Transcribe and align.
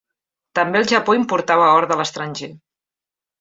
També 0.59 0.79
el 0.79 0.87
Japó 0.91 1.15
importava 1.17 1.67
or 1.75 1.87
de 1.93 1.99
l'estranger. 2.01 2.51